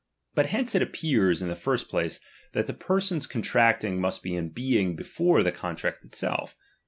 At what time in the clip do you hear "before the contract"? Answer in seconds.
4.95-6.03